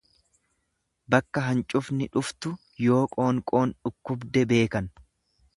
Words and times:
Bakka 1.15 1.43
hancufni 1.49 2.09
dhuftu 2.17 2.55
yoo 2.87 3.05
qoonqoon 3.17 3.77
dhukkubde 3.83 4.49
beekan. 4.55 4.91